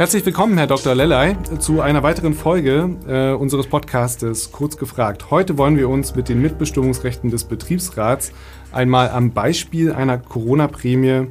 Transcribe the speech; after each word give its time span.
Herzlich 0.00 0.24
willkommen, 0.24 0.56
Herr 0.56 0.66
Dr. 0.66 0.94
Lellay, 0.94 1.36
zu 1.58 1.82
einer 1.82 2.02
weiteren 2.02 2.32
Folge 2.32 2.96
äh, 3.06 3.34
unseres 3.38 3.66
Podcastes 3.66 4.50
Kurz 4.50 4.78
gefragt. 4.78 5.30
Heute 5.30 5.58
wollen 5.58 5.76
wir 5.76 5.90
uns 5.90 6.14
mit 6.14 6.30
den 6.30 6.40
Mitbestimmungsrechten 6.40 7.30
des 7.30 7.44
Betriebsrats 7.44 8.32
einmal 8.72 9.10
am 9.10 9.32
Beispiel 9.32 9.92
einer 9.92 10.16
Corona-Prämie 10.16 11.26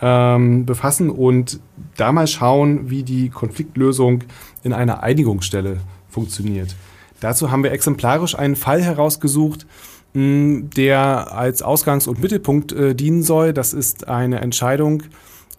ähm, 0.00 0.64
befassen 0.64 1.10
und 1.10 1.58
da 1.96 2.12
mal 2.12 2.28
schauen, 2.28 2.90
wie 2.90 3.02
die 3.02 3.28
Konfliktlösung 3.28 4.22
in 4.62 4.72
einer 4.72 5.02
Einigungsstelle 5.02 5.78
funktioniert. 6.08 6.76
Dazu 7.18 7.50
haben 7.50 7.64
wir 7.64 7.72
exemplarisch 7.72 8.38
einen 8.38 8.54
Fall 8.54 8.82
herausgesucht, 8.82 9.66
der 10.14 11.32
als 11.32 11.60
Ausgangs- 11.62 12.06
und 12.06 12.22
Mittelpunkt 12.22 12.70
äh, 12.70 12.94
dienen 12.94 13.24
soll. 13.24 13.52
Das 13.52 13.72
ist 13.72 14.06
eine 14.06 14.40
Entscheidung, 14.42 15.02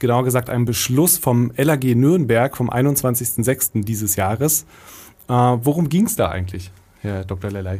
genauer 0.03 0.25
gesagt 0.25 0.49
ein 0.49 0.66
Beschluss 0.66 1.17
vom 1.17 1.53
LAG 1.55 1.95
Nürnberg 1.95 2.57
vom 2.57 2.70
21.06. 2.70 3.85
dieses 3.85 4.17
Jahres. 4.17 4.66
Äh, 5.30 5.34
worum 5.34 5.88
ging 5.88 6.07
es 6.07 6.17
da 6.17 6.28
eigentlich, 6.30 6.72
Herr 7.00 7.23
Dr. 7.23 7.50
Lellay? 7.50 7.80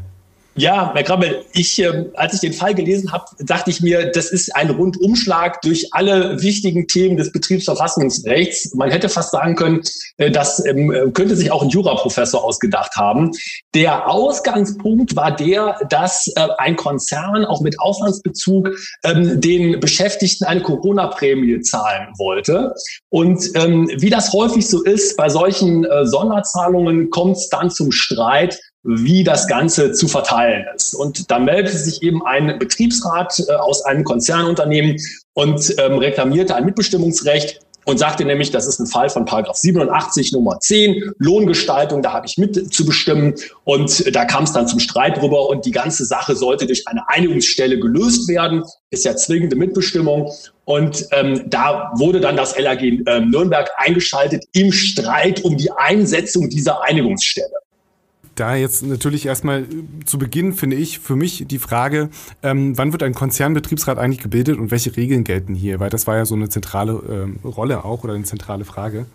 Ja, 0.56 0.92
Herr 0.94 1.04
Krabbel, 1.04 1.44
ich, 1.54 1.80
äh, 1.80 2.12
als 2.14 2.36
ich 2.36 2.40
den 2.42 2.54
Fall 2.54 2.76
gelesen 2.76 3.12
habe, 3.12 3.26
dachte 3.40 3.72
ich 3.72 3.82
mir, 3.82 4.12
das 4.12 4.32
ist 4.32 4.56
ein 4.56 4.70
Rundumschlag 4.70 5.60
durch 5.62 5.88
alle 5.94 6.44
wichtigen 6.44 6.88
Themen 6.88 7.18
des 7.18 7.32
Betriebsverfassungsrechts. 7.32 8.76
Man 8.76 8.92
hätte 8.92 9.10
fast 9.10 9.32
sagen 9.32 9.56
können, 9.56 9.82
äh, 10.18 10.30
das 10.30 10.64
ähm, 10.64 11.12
könnte 11.14 11.36
sich 11.36 11.52
auch 11.52 11.64
ein 11.64 11.70
Juraprofessor 11.70 12.44
ausgedacht 12.44 12.96
haben. 12.96 13.32
Der 13.74 14.08
Ausgangspunkt 14.08 15.16
war 15.16 15.36
der, 15.36 15.80
dass 15.90 16.28
äh, 16.36 16.48
ein 16.60 16.76
Konzern 16.76 17.46
auch 17.46 17.62
mit 17.62 17.80
Auslandsbezug 17.80 18.78
ähm, 19.04 19.42
den 19.42 19.80
Beschäftigten 19.80 20.46
eine 20.46 20.62
Corona-Prämie 20.62 21.62
zahlen 21.62 22.10
wollte. 22.20 22.76
Und 23.10 23.50
ähm, 23.56 23.90
wie 23.98 24.12
das 24.12 24.32
häufig 24.34 24.70
so 24.70 24.84
ist, 24.84 25.18
bei 25.18 25.30
solchen 25.30 25.84
äh, 25.86 26.06
Sonderzahlungen 26.06 27.10
kommt 27.10 27.38
es 27.38 27.50
dann 27.50 27.72
zum 27.72 27.92
Streit 27.92 28.60
wie 28.84 29.24
das 29.24 29.48
Ganze 29.48 29.94
zu 29.94 30.08
verteilen 30.08 30.66
ist. 30.76 30.94
Und 30.94 31.32
da 31.32 31.40
meldete 31.40 31.78
sich 31.78 32.04
eben 32.04 32.26
ein 32.26 32.60
Betriebsrat 32.60 33.42
äh, 33.48 33.54
aus 33.54 33.84
einem 33.86 34.04
Konzernunternehmen 34.04 34.98
und 35.34 35.74
ähm, 35.80 35.98
reklamierte 35.98 36.56
ein 36.56 36.66
Mitbestimmungsrecht 36.66 37.62
und 37.86 37.98
sagte 37.98 38.24
nämlich, 38.24 38.52
das 38.52 38.66
ist 38.66 38.80
ein 38.80 38.88
Fall 38.88 39.10
von 39.10 39.26
Paragraph 39.26 39.58
87 39.58 40.32
Nummer 40.32 40.60
10, 40.60 41.12
Lohngestaltung, 41.18 42.02
da 42.02 42.14
habe 42.14 42.26
ich 42.26 42.38
mit 42.38 42.74
zu 42.74 42.86
bestimmen. 42.86 43.36
Und 43.66 44.16
da 44.16 44.26
kam 44.26 44.46
es 44.46 44.54
dann 44.54 44.68
zum 44.68 44.80
Streit 44.80 45.18
drüber 45.18 45.50
und 45.50 45.66
die 45.66 45.72
ganze 45.72 46.06
Sache 46.06 46.36
sollte 46.36 46.66
durch 46.66 46.88
eine 46.88 47.08
Einigungsstelle 47.10 47.80
gelöst 47.80 48.30
werden, 48.30 48.64
ist 48.90 49.06
ja 49.06 49.16
zwingende 49.16 49.56
Mitbestimmung. 49.56 50.32
Und 50.66 51.08
ähm, 51.12 51.44
da 51.48 51.92
wurde 51.96 52.22
dann 52.22 52.38
das 52.38 52.58
LAG 52.58 52.82
äh, 52.82 53.20
Nürnberg 53.20 53.70
eingeschaltet 53.78 54.46
im 54.54 54.72
Streit 54.72 55.44
um 55.44 55.58
die 55.58 55.72
Einsetzung 55.72 56.50
dieser 56.50 56.84
Einigungsstelle 56.84 57.63
da 58.36 58.56
jetzt 58.56 58.84
natürlich 58.84 59.26
erstmal 59.26 59.64
äh, 59.64 59.66
zu 60.06 60.18
Beginn 60.18 60.54
finde 60.54 60.76
ich 60.76 61.00
für 61.00 61.16
mich 61.16 61.46
die 61.48 61.60
Frage, 61.60 62.10
ähm, 62.42 62.78
wann 62.78 62.92
wird 62.92 63.04
ein 63.04 63.14
Konzernbetriebsrat 63.14 63.98
eigentlich 63.98 64.22
gebildet 64.22 64.58
und 64.58 64.72
welche 64.72 64.96
Regeln 64.96 65.24
gelten 65.24 65.56
hier? 65.56 65.80
Weil 65.80 65.90
das 65.90 66.08
war 66.08 66.18
ja 66.18 66.26
so 66.26 66.36
eine 66.36 66.50
zentrale 66.50 66.94
ähm, 67.10 67.40
Rolle 67.44 67.86
auch 67.86 68.04
oder 68.04 68.14
eine 68.14 68.24
zentrale 68.24 68.66
Frage. 68.66 69.06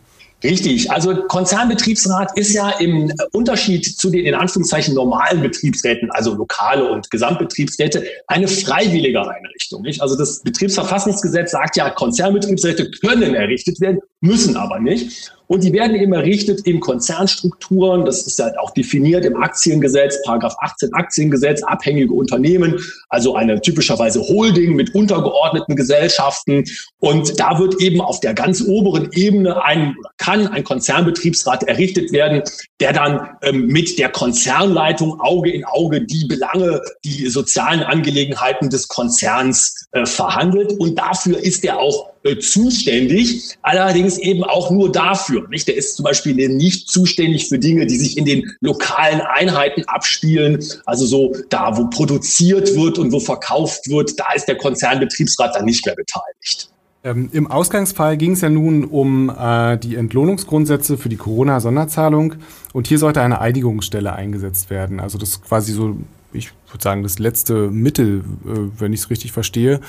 Richtig. 0.45 0.91
Also 0.93 1.17
Konzernbetriebsrat 1.27 2.39
ist 2.39 2.55
ja 2.55 2.71
im 2.79 3.13
Unterschied 3.33 3.85
zu 3.85 4.09
den 4.09 4.25
in 4.25 4.35
Anführungszeichen 4.35 4.95
normalen 4.95 5.43
Betriebsräten, 5.43 6.11
also 6.13 6.35
lokale 6.35 6.89
und 6.89 7.11
Gesamtbetriebsräte, 7.11 8.05
eine 8.29 8.47
freiwillige 8.47 9.21
Einrichtung. 9.21 9.83
Nicht? 9.83 10.01
Also 10.01 10.17
das 10.17 10.41
Betriebsverfassungsgesetz 10.43 11.51
sagt 11.51 11.77
ja, 11.77 11.91
Konzernbetriebsräte 11.91 12.89
können 13.01 13.35
errichtet 13.35 13.81
werden, 13.81 13.99
müssen 14.21 14.57
aber 14.57 14.79
nicht. 14.79 15.33
Und 15.49 15.65
die 15.65 15.73
werden 15.73 15.97
eben 15.97 16.13
errichtet 16.13 16.61
in 16.67 16.79
Konzernstrukturen. 16.79 18.05
Das 18.05 18.27
ist 18.27 18.39
ja 18.39 18.53
auch 18.59 18.71
definiert 18.71 19.25
im 19.25 19.37
Aktiengesetz, 19.37 20.23
Paragraph 20.25 20.55
18 20.61 20.93
Aktiengesetz, 20.93 21.63
abhängige 21.63 22.13
Unternehmen, 22.13 22.79
also 23.09 23.35
eine 23.35 23.61
typischerweise 23.61 24.21
Holding 24.21 24.75
mit 24.77 24.95
untergeordneten 24.95 25.75
Gesellschaften. 25.75 26.65
Und 27.01 27.41
da 27.41 27.59
wird 27.59 27.81
eben 27.81 28.03
auf 28.03 28.21
der 28.21 28.35
ganz 28.35 28.63
oberen 28.63 29.09
Ebene 29.13 29.65
ein, 29.65 29.97
kann 30.19 30.47
ein 30.49 30.65
Konzernbetriebsrat 30.65 31.63
errichtet 31.63 32.13
werden, 32.13 32.43
der 32.81 32.93
dann 32.93 33.31
ähm, 33.43 33.67
mit 33.69 33.99
der 33.99 34.11
Konzernleitung 34.11 35.19
Auge 35.21 35.51
in 35.51 35.65
Auge 35.65 36.05
die 36.05 36.27
Belange, 36.27 36.83
die 37.05 37.27
sozialen 37.29 37.83
Angelegenheiten 37.83 38.69
des 38.69 38.89
Konzerns 38.89 39.87
äh, 39.93 40.05
verhandelt. 40.05 40.73
Und 40.79 40.99
dafür 40.99 41.39
ist 41.39 41.65
er 41.65 41.79
auch 41.79 42.11
zuständig, 42.37 43.57
allerdings 43.63 44.19
eben 44.19 44.45
auch 44.45 44.71
nur 44.71 44.91
dafür. 44.91 45.49
Nicht? 45.49 45.69
Der 45.69 45.77
ist 45.77 45.97
zum 45.97 46.05
Beispiel 46.05 46.35
nicht 46.49 46.89
zuständig 46.89 47.49
für 47.49 47.59
Dinge, 47.59 47.87
die 47.87 47.97
sich 47.97 48.19
in 48.19 48.25
den 48.25 48.51
lokalen 48.61 49.21
Einheiten 49.21 49.85
abspielen, 49.87 50.63
also 50.85 51.07
so 51.07 51.35
da, 51.49 51.77
wo 51.77 51.89
produziert 51.89 52.75
wird 52.75 52.99
und 52.99 53.13
wo 53.13 53.21
verkauft 53.21 53.89
wird, 53.89 54.19
da 54.19 54.33
ist 54.35 54.47
der 54.47 54.57
Konzernbetriebsrat 54.57 55.55
dann 55.55 55.65
nicht 55.65 55.85
mehr 55.87 55.95
beteiligt. 55.95 56.71
Ähm, 57.05 57.31
Im 57.33 57.47
Ausgangsfall 57.49 58.17
ging 58.17 58.33
es 58.33 58.41
ja 58.41 58.51
nun 58.51 58.85
um 58.85 59.31
äh, 59.31 59.79
die 59.79 59.95
Entlohnungsgrundsätze 59.95 60.99
für 60.99 61.09
die 61.09 61.17
Corona-Sonderzahlung 61.17 62.35
und 62.73 62.89
hier 62.89 62.99
sollte 62.99 63.23
eine 63.23 63.41
Einigungsstelle 63.41 64.13
eingesetzt 64.13 64.69
werden. 64.69 64.99
Also 64.99 65.17
das 65.17 65.31
ist 65.31 65.45
quasi 65.45 65.73
so 65.73 65.97
ich 66.33 66.51
würde 66.71 66.83
sagen, 66.83 67.03
das 67.03 67.19
letzte 67.19 67.71
Mittel, 67.71 68.25
äh, 68.45 68.51
wenn 68.79 68.93
ich 68.93 69.01
es 69.01 69.11
richtig 69.11 69.33
verstehe. 69.33 69.81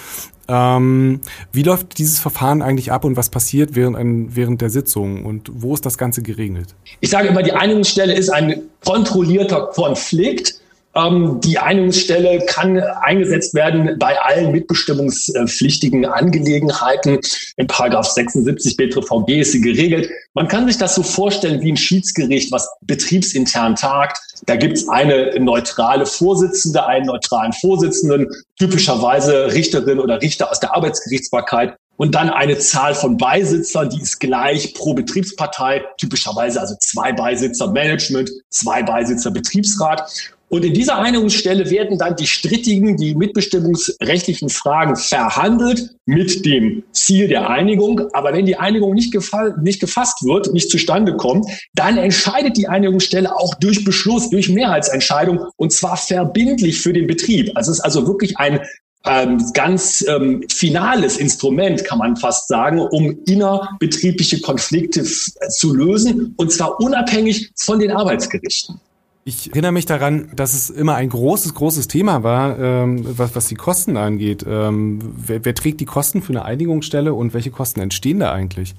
Ähm, 0.48 1.22
wie 1.52 1.64
läuft 1.64 1.98
dieses 2.00 2.20
Verfahren 2.20 2.62
eigentlich 2.62 2.92
ab 2.92 3.06
und 3.06 3.16
was 3.18 3.30
passiert 3.30 3.76
während, 3.76 3.96
ein, 3.96 4.36
während 4.36 4.62
der 4.62 4.70
Sitzung 4.70 5.26
und 5.26 5.52
wo 5.54 5.74
ist 5.74 5.86
das 5.86 5.98
Ganze 5.98 6.24
geregelt? 6.24 6.76
Ich 7.02 7.12
sage 7.12 7.28
immer, 7.28 7.44
die 7.44 7.54
Einigungsstelle 7.54 8.14
ist 8.14 8.30
ein 8.30 8.64
kontrollierter 8.84 9.68
Konflikt. 9.68 10.62
Ähm, 11.00 11.40
die 11.42 11.58
Einigungsstelle 11.58 12.46
kann 12.46 12.80
eingesetzt 12.80 13.54
werden 13.54 13.98
bei 14.00 14.20
allen 14.20 14.52
mitbestimmungspflichtigen 14.52 16.06
Angelegenheiten. 16.06 17.20
In 17.58 17.68
Paragraph 17.68 18.08
76 18.08 18.76
BTVG 18.78 19.42
ist 19.42 19.52
sie 19.54 19.62
geregelt. 19.62 20.10
Man 20.34 20.48
kann 20.48 20.68
sich 20.68 20.78
das 20.78 20.96
so 20.96 21.04
vorstellen 21.04 21.62
wie 21.62 21.72
ein 21.72 21.78
Schiedsgericht, 21.78 22.52
was 22.52 22.68
betriebsintern 22.82 23.76
tagt. 23.76 24.18
Da 24.46 24.56
gibt 24.56 24.78
es 24.78 24.88
eine 24.88 25.40
neutrale 25.40 26.06
Vorsitzende, 26.06 26.86
einen 26.86 27.06
neutralen 27.06 27.54
Vorsitzenden, 27.54 28.28
typischerweise 28.58 29.54
Richterin 29.54 30.00
oder 30.00 30.22
Richter 30.22 30.52
aus 30.52 30.60
der 30.60 30.76
Arbeitsgerichtsbarkeit 30.76 31.76
und 32.00 32.16
dann 32.16 32.30
eine 32.30 32.58
Zahl 32.58 32.96
von 32.96 33.18
Beisitzern, 33.18 33.90
die 33.90 34.02
ist 34.02 34.20
gleich 34.20 34.74
pro 34.74 34.94
Betriebspartei, 34.94 35.84
typischerweise 35.98 36.62
also 36.62 36.76
zwei 36.80 37.12
Beisitzer 37.12 37.70
Management, 37.72 38.32
zwei 38.50 38.84
Beisitzer 38.84 39.32
Betriebsrat. 39.32 40.10
Und 40.50 40.66
in 40.66 40.74
dieser 40.74 40.98
Einigungsstelle 40.98 41.70
werden 41.70 41.98
dann 41.98 42.16
die 42.16 42.26
strittigen, 42.26 42.98
die 42.98 43.16
mitbestimmungsrechtlichen 43.16 44.50
Fragen 44.50 44.96
verhandelt 44.96 45.92
mit 46.06 46.46
dem 46.46 46.84
Ziel 46.92 47.28
der 47.28 47.50
Einigung. 47.50 48.02
Aber 48.14 48.34
wenn 48.34 48.46
die 48.46 48.58
Einigung 48.58 48.94
nicht, 48.94 49.16
nicht 49.62 49.80
gefasst 49.80 50.26
wird, 50.26 50.52
nicht 50.52 50.72
zustande 50.72 51.16
kommt, 51.16 51.48
dann 51.76 51.98
entscheidet 51.98 52.58
die 52.58 52.68
Einigungsstelle 52.68 53.36
auch 53.36 53.54
durch 53.56 53.86
Beschluss, 53.86 54.30
durch 54.32 54.50
Mehrheitsentscheidung 54.50 55.46
und 55.56 55.72
zwar 55.72 55.98
verbindlich 55.98 56.82
für 56.82 56.94
den 56.94 57.06
Betrieb. 57.06 57.52
Also 57.56 57.72
es 57.72 57.78
ist 57.78 57.84
also 57.84 58.08
wirklich 58.08 58.38
ein 58.38 58.62
ähm, 59.06 59.46
ganz 59.54 60.04
ähm, 60.08 60.44
finales 60.50 61.18
Instrument, 61.18 61.86
kann 61.86 62.00
man 62.00 62.18
fast 62.18 62.48
sagen, 62.48 62.80
um 62.80 63.20
innerbetriebliche 63.26 64.42
Konflikte 64.42 65.04
zu 65.04 65.74
lösen 65.74 66.34
und 66.38 66.52
zwar 66.52 66.80
unabhängig 66.82 67.52
von 67.56 67.80
den 67.80 67.92
Arbeitsgerichten. 67.92 68.82
Ich 69.30 69.52
erinnere 69.52 69.72
mich 69.72 69.86
daran, 69.86 70.32
dass 70.36 70.56
es 70.56 70.72
immer 70.72 70.96
ein 70.96 71.08
großes, 71.08 71.54
großes 71.54 71.88
Thema 71.88 72.24
war, 72.24 72.58
ähm, 72.58 73.06
was, 73.16 73.36
was 73.36 73.46
die 73.46 73.54
Kosten 73.54 73.96
angeht. 73.96 74.44
Ähm, 74.50 75.00
wer, 75.16 75.46
wer 75.46 75.54
trägt 75.54 75.80
die 75.82 75.86
Kosten 75.86 76.24
für 76.24 76.34
eine 76.34 76.46
Einigungsstelle 76.46 77.14
und 77.14 77.36
welche 77.36 77.52
Kosten 77.52 77.80
entstehen 77.80 78.20
da 78.20 78.32
eigentlich? 78.32 78.74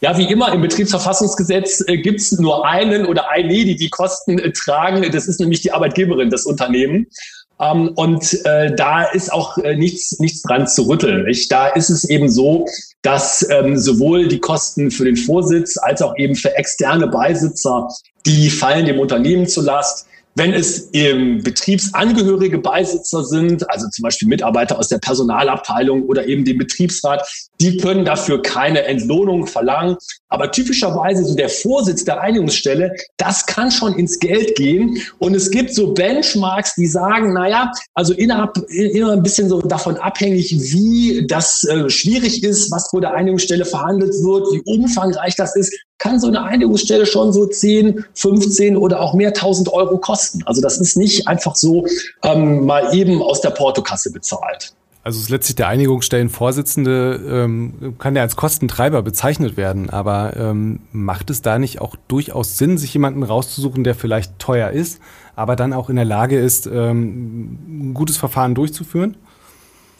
Ja, 0.00 0.18
wie 0.18 0.24
immer 0.24 0.52
im 0.52 0.62
Betriebsverfassungsgesetz 0.62 1.84
äh, 1.86 1.98
gibt 1.98 2.18
es 2.18 2.32
nur 2.32 2.66
einen 2.66 3.06
oder 3.06 3.30
eine, 3.30 3.52
die 3.52 3.76
die 3.76 3.88
Kosten 3.88 4.40
äh, 4.40 4.50
tragen. 4.50 5.08
Das 5.12 5.28
ist 5.28 5.38
nämlich 5.38 5.60
die 5.60 5.70
Arbeitgeberin 5.70 6.28
des 6.28 6.44
Unternehmens. 6.44 7.16
Ähm, 7.60 7.92
und 7.94 8.44
äh, 8.44 8.74
da 8.74 9.04
ist 9.04 9.32
auch 9.32 9.58
äh, 9.58 9.76
nichts, 9.76 10.18
nichts 10.18 10.42
dran 10.42 10.66
zu 10.66 10.82
rütteln. 10.82 11.24
Nicht? 11.24 11.50
Da 11.52 11.68
ist 11.68 11.90
es 11.90 12.04
eben 12.08 12.28
so, 12.28 12.66
dass 13.02 13.46
ähm, 13.50 13.76
sowohl 13.78 14.28
die 14.28 14.40
Kosten 14.40 14.90
für 14.90 15.04
den 15.04 15.16
Vorsitz 15.16 15.76
als 15.76 16.02
auch 16.02 16.16
eben 16.16 16.34
für 16.34 16.56
externe 16.56 17.06
Beisitzer, 17.06 17.88
die 18.26 18.50
fallen 18.50 18.86
dem 18.86 18.98
Unternehmen 18.98 19.46
zur 19.46 19.64
Last. 19.64 20.06
Wenn 20.36 20.52
es 20.52 20.92
eben 20.92 21.44
betriebsangehörige 21.44 22.58
Beisitzer 22.58 23.22
sind, 23.22 23.70
also 23.70 23.88
zum 23.88 24.02
Beispiel 24.02 24.26
Mitarbeiter 24.26 24.76
aus 24.76 24.88
der 24.88 24.98
Personalabteilung 24.98 26.06
oder 26.06 26.26
eben 26.26 26.44
den 26.44 26.58
Betriebsrat, 26.58 27.24
die 27.60 27.76
können 27.76 28.04
dafür 28.04 28.42
keine 28.42 28.82
Entlohnung 28.82 29.46
verlangen. 29.46 29.96
Aber 30.34 30.50
typischerweise 30.50 31.24
so 31.24 31.36
der 31.36 31.48
Vorsitz 31.48 32.04
der 32.04 32.20
Einigungsstelle, 32.20 32.92
das 33.18 33.46
kann 33.46 33.70
schon 33.70 33.94
ins 33.94 34.18
Geld 34.18 34.56
gehen. 34.56 35.00
Und 35.20 35.36
es 35.36 35.48
gibt 35.48 35.72
so 35.72 35.94
Benchmarks, 35.94 36.74
die 36.74 36.88
sagen, 36.88 37.32
naja, 37.34 37.70
also 37.94 38.12
innerhalb, 38.14 38.58
immer 38.68 39.12
ein 39.12 39.22
bisschen 39.22 39.48
so 39.48 39.60
davon 39.60 39.96
abhängig, 39.96 40.50
wie 40.72 41.24
das 41.28 41.62
äh, 41.62 41.88
schwierig 41.88 42.42
ist, 42.42 42.72
was 42.72 42.88
vor 42.88 43.00
der 43.00 43.14
Einigungsstelle 43.14 43.64
verhandelt 43.64 44.12
wird, 44.24 44.48
wie 44.52 44.62
umfangreich 44.64 45.36
das 45.36 45.54
ist, 45.54 45.72
kann 45.98 46.18
so 46.18 46.26
eine 46.26 46.42
Einigungsstelle 46.42 47.06
schon 47.06 47.32
so 47.32 47.46
10, 47.46 48.04
15 48.14 48.76
oder 48.76 49.02
auch 49.02 49.14
mehr 49.14 49.34
tausend 49.34 49.72
Euro 49.72 49.98
kosten. 49.98 50.42
Also 50.46 50.60
das 50.60 50.78
ist 50.78 50.96
nicht 50.96 51.28
einfach 51.28 51.54
so 51.54 51.86
ähm, 52.24 52.66
mal 52.66 52.92
eben 52.92 53.22
aus 53.22 53.40
der 53.40 53.50
Portokasse 53.50 54.10
bezahlt. 54.10 54.74
Also 55.04 55.20
es 55.20 55.28
letztlich 55.28 55.56
der 55.56 55.68
Einigungsstellenvorsitzende 55.68 57.20
ähm, 57.28 57.94
kann 57.98 58.16
ja 58.16 58.22
als 58.22 58.36
Kostentreiber 58.36 59.02
bezeichnet 59.02 59.58
werden, 59.58 59.90
aber 59.90 60.34
ähm, 60.34 60.80
macht 60.92 61.28
es 61.28 61.42
da 61.42 61.58
nicht 61.58 61.82
auch 61.82 61.94
durchaus 62.08 62.56
Sinn, 62.56 62.78
sich 62.78 62.94
jemanden 62.94 63.22
rauszusuchen, 63.22 63.84
der 63.84 63.94
vielleicht 63.94 64.38
teuer 64.38 64.70
ist, 64.70 65.02
aber 65.36 65.56
dann 65.56 65.74
auch 65.74 65.90
in 65.90 65.96
der 65.96 66.06
Lage 66.06 66.38
ist, 66.38 66.66
ähm, 66.66 67.90
ein 67.90 67.94
gutes 67.94 68.16
Verfahren 68.16 68.54
durchzuführen? 68.54 69.18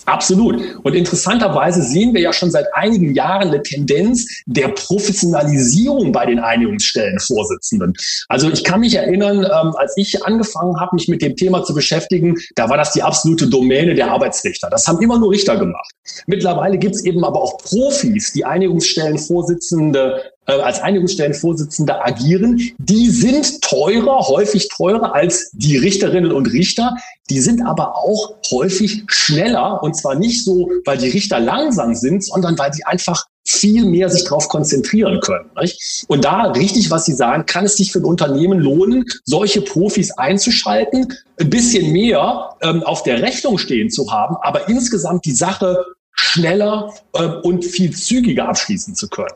Absolut. 0.07 0.61
Und 0.83 0.95
interessanterweise 0.95 1.83
sehen 1.83 2.13
wir 2.15 2.21
ja 2.21 2.33
schon 2.33 2.51
seit 2.51 2.67
einigen 2.75 3.15
Jahren 3.15 3.49
eine 3.49 3.63
Tendenz 3.63 4.43
der 4.47 4.69
Professionalisierung 4.69 6.13
bei 6.13 6.27
den 6.27 6.39
Einigungsstellenvorsitzenden. 6.39 7.95
Also 8.29 8.51
ich 8.51 8.65
kann 8.65 8.81
mich 8.81 8.95
erinnern, 8.95 9.39
ähm, 9.39 9.75
als 9.77 9.95
ich 9.97 10.25
angefangen 10.25 10.79
habe, 10.79 10.95
mich 10.95 11.09
mit 11.09 11.23
dem 11.23 11.37
Thema 11.37 11.65
zu 11.65 11.75
beschäftigen, 11.75 12.37
da 12.55 12.69
war 12.69 12.77
das 12.77 12.93
die 12.93 13.03
absolute 13.03 13.49
Domäne 13.49 13.95
der 13.95 14.11
Arbeitsrichter. 14.11 14.69
Das 14.71 14.87
haben 14.87 15.01
immer 15.01 15.19
nur 15.19 15.31
Richter 15.31 15.57
gemacht. 15.57 15.91
Mittlerweile 16.27 16.79
gibt 16.79 16.97
es 16.97 17.05
eben 17.05 17.25
aber 17.25 17.41
auch 17.41 17.59
Profis, 17.59 18.33
die 18.33 18.45
Einigungsstellenvorsitzende 18.45 20.34
als 20.53 20.81
Einigungsstellenvorsitzende 20.81 22.05
agieren, 22.05 22.61
die 22.79 23.09
sind 23.09 23.63
teurer, 23.63 24.29
häufig 24.29 24.69
teurer 24.69 25.15
als 25.15 25.51
die 25.53 25.77
Richterinnen 25.77 26.33
und 26.33 26.47
Richter. 26.47 26.97
Die 27.31 27.41
sind 27.41 27.63
aber 27.63 27.97
auch 27.97 28.37
häufig 28.51 29.05
schneller 29.07 29.83
und 29.83 29.97
zwar 29.97 30.15
nicht 30.15 30.45
so, 30.45 30.71
weil 30.85 30.99
die 30.99 31.09
Richter 31.09 31.41
langsam 31.41 31.95
sind, 31.95 32.25
sondern 32.25 32.59
weil 32.59 32.73
sie 32.73 32.85
einfach 32.85 33.25
viel 33.47 33.85
mehr 33.85 34.09
sich 34.09 34.25
darauf 34.25 34.49
konzentrieren 34.49 35.21
können. 35.21 35.51
Nicht? 35.61 36.05
Und 36.09 36.25
da 36.25 36.51
richtig, 36.53 36.91
was 36.91 37.05
Sie 37.05 37.13
sagen, 37.13 37.45
kann 37.47 37.67
es 37.67 37.77
sich 37.77 37.93
für 37.93 37.99
ein 37.99 38.05
Unternehmen 38.05 38.59
lohnen, 38.59 39.05
solche 39.25 39.61
Profis 39.61 40.11
einzuschalten, 40.13 41.13
ein 41.39 41.51
bisschen 41.51 41.93
mehr 41.93 42.57
ähm, 42.63 42.83
auf 42.83 43.03
der 43.03 43.21
Rechnung 43.21 43.59
stehen 43.59 43.91
zu 43.91 44.11
haben, 44.11 44.37
aber 44.41 44.69
insgesamt 44.69 45.27
die 45.27 45.35
Sache 45.35 45.85
schneller 46.13 46.95
äh, 47.13 47.25
und 47.43 47.65
viel 47.65 47.91
zügiger 47.95 48.49
abschließen 48.49 48.95
zu 48.95 49.09
können. 49.09 49.35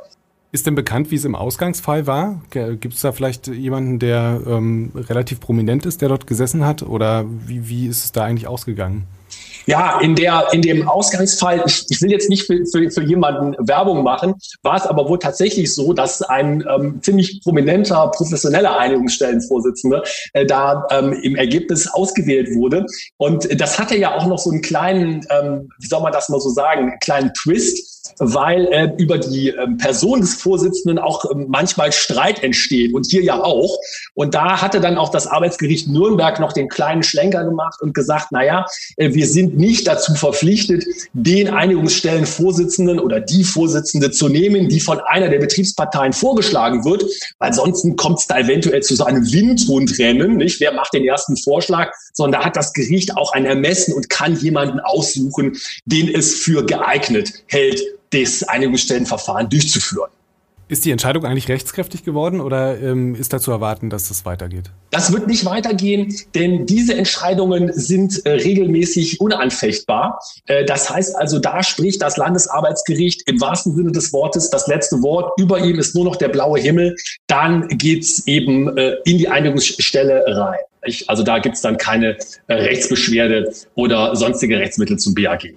Ist 0.51 0.67
denn 0.67 0.75
bekannt, 0.75 1.11
wie 1.11 1.17
es 1.17 1.27
im 1.27 1.35
Ausgangsfall 1.35 2.07
war? 2.07 2.41
Gibt 2.51 2.95
es 2.95 3.03
da 3.03 3.13
vielleicht 3.13 3.49
jemanden, 3.49 3.99
der 3.99 4.41
ähm, 4.47 4.93
relativ 4.95 5.41
prominent 5.41 5.85
ist, 5.85 6.01
der 6.01 6.09
dort 6.09 6.27
gesessen 6.27 6.65
hat? 6.65 6.83
Oder 6.83 7.27
wie, 7.29 7.69
wie 7.69 7.87
ist 7.87 8.05
es 8.05 8.13
da 8.13 8.25
eigentlich 8.25 8.47
ausgegangen? 8.49 9.07
Ja, 9.67 10.01
in, 10.01 10.15
der, 10.15 10.47
in 10.53 10.63
dem 10.63 10.89
Ausgangsfall, 10.89 11.63
ich, 11.67 12.01
will 12.01 12.11
jetzt 12.11 12.31
nicht 12.31 12.47
für, 12.47 12.65
für, 12.73 12.91
für 12.91 13.03
jemanden 13.03 13.55
Werbung 13.69 14.03
machen, 14.03 14.35
war 14.63 14.77
es 14.77 14.87
aber 14.87 15.07
wohl 15.07 15.19
tatsächlich 15.19 15.75
so, 15.75 15.93
dass 15.93 16.23
ein 16.23 16.65
ähm, 16.67 17.03
ziemlich 17.03 17.43
prominenter, 17.45 18.11
professioneller 18.15 18.79
Einigungsstellenvorsitzender 18.79 20.03
äh, 20.33 20.47
da 20.47 20.87
ähm, 20.91 21.13
im 21.13 21.37
Ergebnis 21.37 21.87
ausgewählt 21.87 22.55
wurde. 22.55 22.87
Und 23.19 23.61
das 23.61 23.79
hatte 23.79 23.99
ja 23.99 24.17
auch 24.17 24.27
noch 24.27 24.39
so 24.39 24.51
einen 24.51 24.63
kleinen, 24.63 25.27
ähm, 25.29 25.69
wie 25.79 25.89
soll 25.89 26.01
man 26.01 26.13
das 26.13 26.31
mal 26.31 26.41
so 26.41 26.49
sagen, 26.49 26.95
kleinen 27.03 27.35
Twist 27.35 27.98
weil 28.19 28.67
äh, 28.67 28.93
über 28.99 29.19
die 29.19 29.51
äh, 29.51 29.67
Person 29.79 30.21
des 30.21 30.35
Vorsitzenden 30.35 30.99
auch 30.99 31.25
äh, 31.25 31.35
manchmal 31.35 31.93
Streit 31.93 32.43
entsteht 32.43 32.95
und 32.95 33.07
hier 33.07 33.23
ja 33.23 33.43
auch. 33.43 33.79
Und 34.15 34.35
da 34.35 34.61
hatte 34.63 34.81
dann 34.81 34.99
auch 34.99 35.11
das 35.11 35.27
Arbeitsgericht 35.27 35.89
Nürnberg 35.89 36.41
noch 36.41 36.53
den 36.53 36.69
kleinen 36.69 37.03
Schlenker 37.03 37.45
gemacht 37.45 37.81
und 37.81 37.95
gesagt, 37.95 38.29
na 38.31 38.45
ja, 38.45 38.67
äh, 38.97 39.13
wir 39.15 39.27
sind 39.27 39.57
nicht 39.57 39.87
dazu 39.87 40.15
verpflichtet, 40.15 40.85
den 41.13 41.49
Einigungsstellenvorsitzenden 41.49 42.99
oder 42.99 43.21
die 43.21 43.45
Vorsitzende 43.45 44.11
zu 44.11 44.29
nehmen, 44.29 44.69
die 44.69 44.81
von 44.81 45.01
einer 45.01 45.29
der 45.29 45.39
Betriebsparteien 45.39 46.13
vorgeschlagen 46.13 46.85
wird, 46.85 47.05
weil 47.39 47.53
sonst 47.53 47.87
kommt 47.97 48.21
es 48.21 48.27
da 48.27 48.39
eventuell 48.39 48.83
zu 48.83 48.97
so 48.97 49.05
einem 49.05 49.31
Windhundrennen, 49.33 50.37
nicht? 50.37 50.61
Wer 50.61 50.73
macht 50.73 50.95
den 50.95 51.05
ersten 51.05 51.37
Vorschlag? 51.37 51.93
Sondern 52.13 52.41
da 52.41 52.47
hat 52.47 52.57
das 52.57 52.73
Gericht 52.73 53.17
auch 53.17 53.33
ein 53.33 53.45
Ermessen 53.45 53.95
und 53.95 54.09
kann 54.09 54.37
jemanden 54.37 54.81
aussuchen, 54.81 55.57
den 55.85 56.09
es 56.09 56.35
für 56.35 56.65
geeignet 56.65 57.33
hält, 57.47 57.83
das 58.11 58.43
Einigungsstellenverfahren 58.43 59.49
durchzuführen. 59.49 60.11
Ist 60.71 60.85
die 60.85 60.91
Entscheidung 60.91 61.25
eigentlich 61.25 61.49
rechtskräftig 61.49 62.05
geworden 62.05 62.43
oder 62.43 62.79
ähm, 62.79 63.15
ist 63.15 63.33
da 63.33 63.41
zu 63.41 63.51
erwarten, 63.51 63.89
dass 63.89 64.09
das 64.09 64.27
weitergeht? 64.27 64.65
Das 64.91 65.11
wird 65.11 65.27
nicht 65.27 65.47
weitergehen, 65.47 66.15
denn 66.35 66.67
diese 66.67 66.95
Entscheidungen 66.95 67.73
sind 67.73 68.27
äh, 68.27 68.33
regelmäßig 68.33 69.19
unanfechtbar. 69.19 70.21
Äh, 70.47 70.67
das 70.67 70.91
heißt 70.91 71.17
also, 71.17 71.39
da 71.39 71.63
spricht 71.63 72.03
das 72.03 72.19
Landesarbeitsgericht 72.19 73.27
im 73.31 73.41
wahrsten 73.41 73.75
Sinne 73.75 73.93
des 73.93 74.13
Wortes 74.13 74.51
das 74.51 74.67
letzte 74.67 75.03
Wort. 75.03 75.33
Über 75.41 75.59
ihm 75.59 75.79
ist 75.79 75.95
nur 75.95 76.05
noch 76.05 76.17
der 76.17 76.29
blaue 76.29 76.61
Himmel. 76.61 76.97
Dann 77.29 77.67
geht's 77.69 78.27
eben 78.27 78.77
äh, 78.77 78.97
in 79.07 79.17
die 79.17 79.29
Einigungsstelle 79.29 80.23
rein. 80.27 80.59
Also 81.07 81.23
da 81.23 81.39
gibt's 81.39 81.63
dann 81.63 81.79
keine 81.79 82.19
äh, 82.47 82.55
Rechtsbeschwerde 82.55 83.55
oder 83.75 84.15
sonstige 84.15 84.59
Rechtsmittel 84.59 84.99
zum 84.99 85.15
BAG 85.15 85.55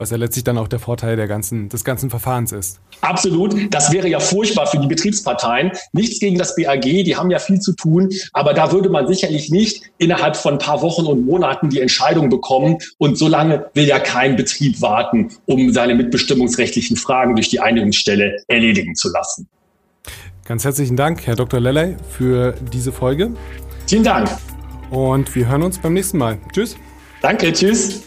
was 0.00 0.08
ja 0.08 0.16
letztlich 0.16 0.44
dann 0.44 0.56
auch 0.56 0.66
der 0.66 0.78
Vorteil 0.78 1.16
der 1.16 1.28
ganzen, 1.28 1.68
des 1.68 1.84
ganzen 1.84 2.08
Verfahrens 2.08 2.52
ist. 2.52 2.80
Absolut. 3.02 3.54
Das 3.72 3.92
wäre 3.92 4.08
ja 4.08 4.18
furchtbar 4.18 4.66
für 4.66 4.78
die 4.78 4.86
Betriebsparteien. 4.86 5.72
Nichts 5.92 6.18
gegen 6.20 6.38
das 6.38 6.56
BAG, 6.56 6.80
die 6.80 7.16
haben 7.16 7.30
ja 7.30 7.38
viel 7.38 7.60
zu 7.60 7.74
tun, 7.74 8.08
aber 8.32 8.54
da 8.54 8.72
würde 8.72 8.88
man 8.88 9.06
sicherlich 9.06 9.50
nicht 9.50 9.82
innerhalb 9.98 10.36
von 10.36 10.54
ein 10.54 10.58
paar 10.58 10.80
Wochen 10.80 11.04
und 11.04 11.26
Monaten 11.26 11.68
die 11.68 11.80
Entscheidung 11.80 12.30
bekommen. 12.30 12.78
Und 12.96 13.18
so 13.18 13.28
lange 13.28 13.66
will 13.74 13.86
ja 13.86 13.98
kein 13.98 14.36
Betrieb 14.36 14.80
warten, 14.80 15.32
um 15.44 15.70
seine 15.70 15.94
mitbestimmungsrechtlichen 15.94 16.96
Fragen 16.96 17.36
durch 17.36 17.50
die 17.50 17.60
Einigungsstelle 17.60 18.38
erledigen 18.48 18.94
zu 18.94 19.10
lassen. 19.12 19.48
Ganz 20.46 20.64
herzlichen 20.64 20.96
Dank, 20.96 21.26
Herr 21.26 21.36
Dr. 21.36 21.60
Lelley, 21.60 21.96
für 22.08 22.54
diese 22.72 22.90
Folge. 22.90 23.32
Vielen 23.86 24.04
Dank. 24.04 24.30
Und 24.90 25.34
wir 25.34 25.46
hören 25.46 25.62
uns 25.62 25.78
beim 25.78 25.92
nächsten 25.92 26.16
Mal. 26.16 26.38
Tschüss. 26.54 26.76
Danke, 27.20 27.52
tschüss. 27.52 28.00